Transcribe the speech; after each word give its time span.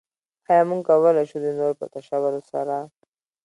ايا 0.49 0.63
موږ 0.69 0.81
کولای 0.87 1.25
شو 1.29 1.37
د 1.43 1.47
نورو 1.57 1.79
په 1.79 1.85
تشولو 1.93 2.41
سره. 2.51 2.75